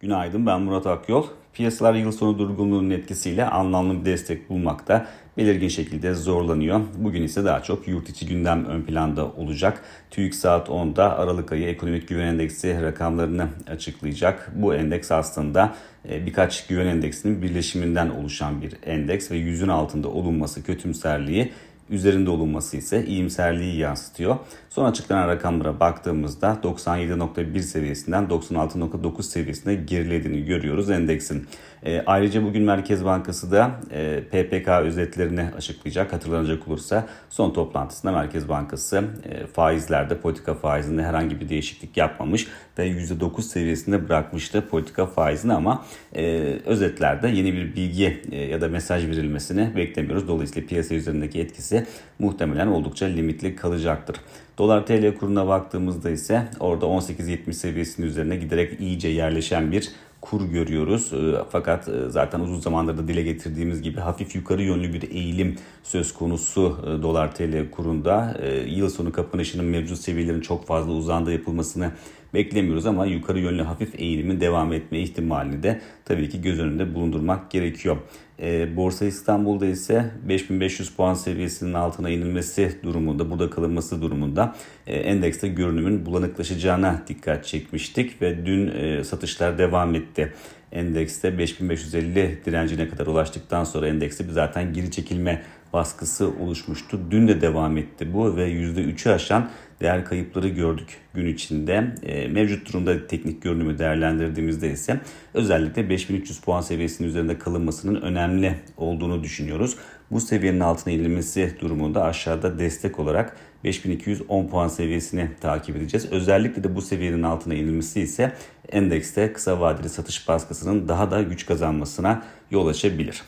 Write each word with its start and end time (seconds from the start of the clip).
Günaydın 0.00 0.46
ben 0.46 0.60
Murat 0.60 0.86
Akyol. 0.86 1.26
Piyasalar 1.52 1.94
yıl 1.94 2.12
sonu 2.12 2.38
durgunluğunun 2.38 2.90
etkisiyle 2.90 3.44
anlamlı 3.44 4.00
bir 4.00 4.04
destek 4.04 4.50
bulmakta 4.50 5.06
belirgin 5.36 5.68
şekilde 5.68 6.14
zorlanıyor. 6.14 6.80
Bugün 6.98 7.22
ise 7.22 7.44
daha 7.44 7.62
çok 7.62 7.88
yurt 7.88 8.08
içi 8.08 8.26
gündem 8.26 8.64
ön 8.64 8.82
planda 8.82 9.26
olacak. 9.26 9.82
TÜİK 10.10 10.34
saat 10.34 10.68
10'da 10.68 11.18
Aralık 11.18 11.52
ayı 11.52 11.68
ekonomik 11.68 12.08
güven 12.08 12.26
endeksi 12.26 12.82
rakamlarını 12.82 13.48
açıklayacak. 13.70 14.52
Bu 14.54 14.74
endeks 14.74 15.10
aslında 15.12 15.74
e, 16.08 16.26
birkaç 16.26 16.66
güven 16.66 16.86
endeksinin 16.86 17.42
birleşiminden 17.42 18.10
oluşan 18.10 18.62
bir 18.62 18.74
endeks 18.86 19.30
ve 19.30 19.36
yüzün 19.36 19.68
altında 19.68 20.08
olunması 20.08 20.62
kötümserliği 20.62 21.52
üzerinde 21.90 22.30
olunması 22.30 22.76
ise 22.76 23.06
iyimserliği 23.06 23.76
yansıtıyor. 23.76 24.36
Son 24.68 24.84
açıklanan 24.84 25.28
rakamlara 25.28 25.80
baktığımızda 25.80 26.58
97.1 26.62 27.60
seviyesinden 27.60 28.24
96.9 28.24 29.22
seviyesine 29.22 29.74
gerilediğini 29.74 30.44
görüyoruz 30.44 30.90
endeksin. 30.90 31.48
E, 31.82 32.02
ayrıca 32.06 32.42
bugün 32.42 32.62
Merkez 32.62 33.04
Bankası 33.04 33.52
da 33.52 33.70
e, 33.90 34.20
PPK 34.30 34.68
özetlerini 34.68 35.46
açıklayacak. 35.56 36.12
Hatırlanacak 36.12 36.68
olursa 36.68 37.06
son 37.30 37.50
toplantısında 37.50 38.12
Merkez 38.12 38.48
Bankası 38.48 39.04
e, 39.24 39.46
faizlerde 39.46 40.20
politika 40.20 40.54
faizinde 40.54 41.02
herhangi 41.02 41.40
bir 41.40 41.48
değişiklik 41.48 41.96
yapmamış 41.96 42.46
ve 42.78 42.88
%9 42.88 43.42
seviyesinde 43.42 44.08
bırakmıştı 44.08 44.68
politika 44.68 45.06
faizini 45.06 45.52
ama 45.52 45.84
e, 46.14 46.22
özetlerde 46.66 47.28
yeni 47.28 47.52
bir 47.52 47.76
bilgi 47.76 48.22
e, 48.32 48.36
ya 48.36 48.60
da 48.60 48.68
mesaj 48.68 49.06
verilmesini 49.06 49.76
beklemiyoruz. 49.76 50.28
Dolayısıyla 50.28 50.68
piyasa 50.68 50.94
üzerindeki 50.94 51.40
etkisi 51.40 51.77
muhtemelen 52.18 52.66
oldukça 52.66 53.06
limitli 53.06 53.56
kalacaktır. 53.56 54.16
Dolar 54.58 54.86
TL 54.86 55.14
kuruna 55.14 55.48
baktığımızda 55.48 56.10
ise 56.10 56.42
orada 56.60 56.86
18.70 56.86 57.52
seviyesinin 57.52 58.06
üzerine 58.06 58.36
giderek 58.36 58.80
iyice 58.80 59.08
yerleşen 59.08 59.72
bir 59.72 59.92
kur 60.20 60.50
görüyoruz. 60.50 61.12
Ee, 61.12 61.34
fakat 61.50 61.88
e, 61.88 61.92
zaten 62.10 62.40
uzun 62.40 62.60
zamandır 62.60 62.98
da 62.98 63.08
dile 63.08 63.22
getirdiğimiz 63.22 63.82
gibi 63.82 64.00
hafif 64.00 64.34
yukarı 64.34 64.62
yönlü 64.62 64.92
bir 64.92 65.10
eğilim 65.10 65.56
söz 65.82 66.14
konusu 66.14 66.78
e, 66.82 67.02
dolar 67.02 67.34
TL 67.34 67.70
kurunda. 67.70 68.36
E, 68.42 68.50
yıl 68.54 68.88
sonu 68.88 69.12
kapanışının 69.12 69.64
mevcut 69.64 69.98
seviyelerin 69.98 70.40
çok 70.40 70.66
fazla 70.66 70.92
uzanda 70.92 71.32
yapılmasını 71.32 71.92
beklemiyoruz 72.34 72.86
ama 72.86 73.06
yukarı 73.06 73.38
yönlü 73.40 73.62
hafif 73.62 74.00
eğilimin 74.00 74.40
devam 74.40 74.72
etme 74.72 75.00
ihtimalini 75.00 75.62
de 75.62 75.80
tabii 76.04 76.28
ki 76.28 76.42
göz 76.42 76.60
önünde 76.60 76.94
bulundurmak 76.94 77.50
gerekiyor. 77.50 77.96
E, 78.40 78.76
Borsa 78.76 79.04
İstanbul'da 79.04 79.66
ise 79.66 80.10
5500 80.28 80.90
puan 80.90 81.14
seviyesinin 81.14 81.74
altına 81.74 82.10
inilmesi 82.10 82.78
durumunda, 82.82 83.30
burada 83.30 83.50
kalınması 83.50 84.02
durumunda 84.02 84.56
e, 84.86 84.96
endekste 84.96 85.48
görünümün 85.48 86.06
bulanıklaşacağına 86.06 87.02
dikkat 87.08 87.44
çekmiştik 87.44 88.22
ve 88.22 88.46
dün 88.46 88.68
e, 88.68 89.04
satışlar 89.04 89.58
devam 89.58 89.94
etti. 89.94 90.32
Endekste 90.72 91.38
5550 91.38 92.38
direncine 92.46 92.88
kadar 92.88 93.06
ulaştıktan 93.06 93.64
sonra 93.64 93.88
endekste 93.88 94.24
zaten 94.30 94.72
geri 94.72 94.90
çekilme 94.90 95.42
baskısı 95.72 96.30
oluşmuştu. 96.40 97.00
Dün 97.10 97.28
de 97.28 97.40
devam 97.40 97.76
etti 97.76 98.14
bu 98.14 98.36
ve 98.36 98.48
%3'ü 98.48 99.10
aşan 99.10 99.50
değer 99.80 100.04
kayıpları 100.04 100.48
gördük 100.48 100.96
gün 101.14 101.26
içinde. 101.26 101.94
E, 102.02 102.28
mevcut 102.28 102.68
durumda 102.68 103.06
teknik 103.06 103.42
görünümü 103.42 103.78
değerlendirdiğimizde 103.78 104.70
ise 104.70 105.00
özellikle 105.34 105.88
5300 105.90 106.40
puan 106.40 106.60
seviyesinin 106.60 107.08
üzerinde 107.08 107.38
kalınmasının 107.38 108.00
önemli 108.00 108.54
olduğunu 108.76 109.22
düşünüyoruz. 109.22 109.76
Bu 110.10 110.20
seviyenin 110.20 110.60
altına 110.60 110.94
inilmesi 110.94 111.56
durumunda 111.60 112.04
aşağıda 112.04 112.58
destek 112.58 112.98
olarak 112.98 113.36
5210 113.64 114.46
puan 114.48 114.68
seviyesini 114.68 115.28
takip 115.40 115.76
edeceğiz. 115.76 116.12
Özellikle 116.12 116.64
de 116.64 116.74
bu 116.74 116.82
seviyenin 116.82 117.22
altına 117.22 117.54
inilmesi 117.54 118.00
ise 118.00 118.32
endekste 118.68 119.32
kısa 119.32 119.60
vadeli 119.60 119.88
satış 119.88 120.28
baskısının 120.28 120.88
daha 120.88 121.10
da 121.10 121.22
güç 121.22 121.46
kazanmasına 121.46 122.22
yol 122.50 122.66
açabilir. 122.66 123.22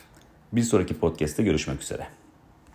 Bir 0.53 0.63
sonraki 0.63 0.93
podcast'te 0.93 1.43
görüşmek 1.43 1.81
üzere. 1.81 2.07